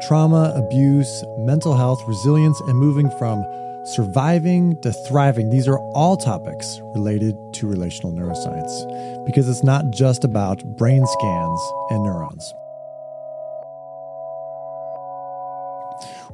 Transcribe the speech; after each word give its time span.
trauma, 0.00 0.52
abuse, 0.56 1.24
mental 1.38 1.76
health, 1.76 2.02
resilience, 2.06 2.60
and 2.62 2.78
moving 2.78 3.10
from 3.18 3.44
surviving 3.84 4.80
to 4.82 4.92
thriving. 4.92 5.50
These 5.50 5.68
are 5.68 5.78
all 5.94 6.16
topics 6.16 6.80
related 6.94 7.36
to 7.54 7.66
relational 7.66 8.12
neuroscience 8.12 9.26
because 9.26 9.48
it's 9.48 9.62
not 9.62 9.90
just 9.90 10.24
about 10.24 10.64
brain 10.76 11.06
scans 11.06 11.60
and 11.90 12.02
neurons. 12.02 12.54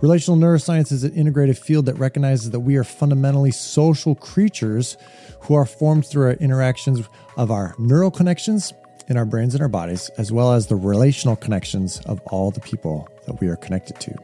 Relational 0.02 0.36
neuroscience 0.36 0.92
is 0.92 1.04
an 1.04 1.12
integrative 1.12 1.56
field 1.56 1.86
that 1.86 1.94
recognizes 1.94 2.50
that 2.50 2.60
we 2.60 2.76
are 2.76 2.84
fundamentally 2.84 3.50
social 3.50 4.14
creatures 4.14 4.98
who 5.40 5.54
are 5.54 5.64
formed 5.64 6.04
through 6.04 6.24
our 6.24 6.32
interactions 6.34 7.08
of 7.38 7.50
our 7.50 7.74
neural 7.78 8.10
connections 8.10 8.74
in 9.08 9.16
our 9.16 9.24
brains 9.24 9.54
and 9.54 9.62
our 9.62 9.68
bodies, 9.68 10.10
as 10.18 10.32
well 10.32 10.52
as 10.52 10.66
the 10.66 10.76
relational 10.76 11.36
connections 11.36 12.00
of 12.06 12.20
all 12.26 12.50
the 12.50 12.60
people 12.60 13.08
that 13.26 13.40
we 13.40 13.48
are 13.48 13.56
connected 13.56 13.98
to. 14.00 14.14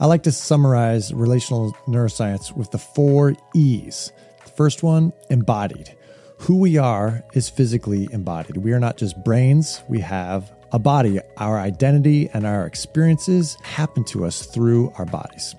I 0.00 0.06
like 0.06 0.22
to 0.24 0.32
summarize 0.32 1.12
relational 1.12 1.72
neuroscience 1.86 2.56
with 2.56 2.70
the 2.70 2.78
four 2.78 3.34
E's. 3.54 4.12
The 4.44 4.50
first 4.50 4.82
one, 4.82 5.12
embodied. 5.28 5.94
Who 6.38 6.58
we 6.58 6.78
are 6.78 7.24
is 7.34 7.48
physically 7.48 8.08
embodied. 8.12 8.58
We 8.58 8.72
are 8.72 8.78
not 8.78 8.96
just 8.96 9.22
brains, 9.24 9.82
we 9.88 10.00
have 10.00 10.52
a 10.70 10.78
body. 10.78 11.18
Our 11.36 11.58
identity 11.58 12.28
and 12.32 12.46
our 12.46 12.66
experiences 12.66 13.56
happen 13.62 14.04
to 14.04 14.24
us 14.24 14.46
through 14.46 14.92
our 14.98 15.06
bodies. 15.06 15.56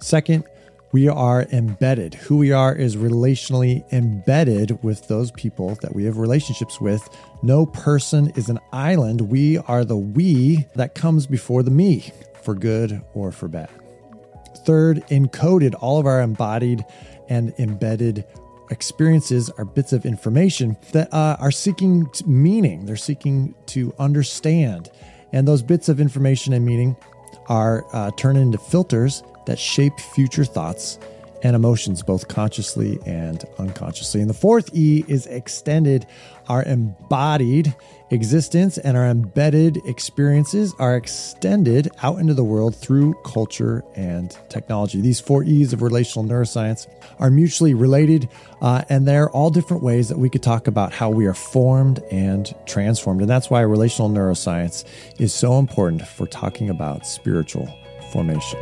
Second, 0.00 0.44
we 0.92 1.08
are 1.08 1.46
embedded. 1.52 2.14
Who 2.14 2.36
we 2.36 2.52
are 2.52 2.74
is 2.74 2.96
relationally 2.96 3.90
embedded 3.92 4.82
with 4.84 5.08
those 5.08 5.30
people 5.30 5.74
that 5.76 5.94
we 5.94 6.04
have 6.04 6.18
relationships 6.18 6.80
with. 6.82 7.08
No 7.42 7.64
person 7.64 8.30
is 8.36 8.50
an 8.50 8.60
island. 8.72 9.22
We 9.22 9.56
are 9.56 9.84
the 9.86 9.96
we 9.96 10.66
that 10.74 10.94
comes 10.94 11.26
before 11.26 11.62
the 11.62 11.70
me, 11.70 12.12
for 12.42 12.54
good 12.54 13.02
or 13.14 13.32
for 13.32 13.48
bad. 13.48 13.70
Third, 14.66 15.02
encoded. 15.08 15.74
All 15.80 15.98
of 15.98 16.06
our 16.06 16.20
embodied 16.20 16.84
and 17.28 17.54
embedded 17.58 18.26
experiences 18.70 19.48
are 19.50 19.64
bits 19.64 19.94
of 19.94 20.04
information 20.04 20.76
that 20.92 21.12
uh, 21.12 21.36
are 21.40 21.50
seeking 21.50 22.10
meaning. 22.26 22.84
They're 22.84 22.96
seeking 22.96 23.54
to 23.66 23.94
understand. 23.98 24.90
And 25.32 25.48
those 25.48 25.62
bits 25.62 25.88
of 25.88 26.00
information 26.00 26.52
and 26.52 26.66
meaning 26.66 26.96
are 27.48 27.86
uh, 27.92 28.10
turned 28.12 28.38
into 28.38 28.58
filters 28.58 29.22
that 29.46 29.58
shape 29.58 29.98
future 29.98 30.44
thoughts 30.44 30.98
and 31.42 31.56
emotions, 31.56 32.02
both 32.02 32.28
consciously 32.28 32.98
and 33.04 33.44
unconsciously. 33.58 34.20
And 34.20 34.30
the 34.30 34.34
fourth 34.34 34.70
E 34.72 35.04
is 35.08 35.26
extended. 35.26 36.06
Our 36.48 36.62
embodied 36.64 37.74
existence 38.10 38.78
and 38.78 38.96
our 38.96 39.06
embedded 39.06 39.78
experiences 39.86 40.74
are 40.78 40.96
extended 40.96 41.88
out 42.02 42.18
into 42.18 42.34
the 42.34 42.44
world 42.44 42.76
through 42.76 43.14
culture 43.24 43.82
and 43.94 44.36
technology. 44.48 45.00
These 45.00 45.20
four 45.20 45.44
E's 45.44 45.72
of 45.72 45.82
relational 45.82 46.24
neuroscience 46.24 46.86
are 47.18 47.30
mutually 47.30 47.74
related, 47.74 48.28
uh, 48.60 48.82
and 48.88 49.06
they're 49.08 49.30
all 49.30 49.50
different 49.50 49.82
ways 49.82 50.08
that 50.08 50.18
we 50.18 50.28
could 50.28 50.42
talk 50.42 50.66
about 50.66 50.92
how 50.92 51.10
we 51.10 51.26
are 51.26 51.34
formed 51.34 52.00
and 52.10 52.54
transformed. 52.66 53.20
And 53.20 53.30
that's 53.30 53.48
why 53.48 53.60
relational 53.62 54.10
neuroscience 54.10 54.84
is 55.18 55.32
so 55.32 55.58
important 55.58 56.06
for 56.06 56.26
talking 56.26 56.70
about 56.70 57.06
spiritual 57.06 57.68
formation. 58.12 58.60